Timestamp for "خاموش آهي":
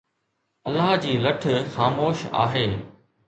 1.75-2.67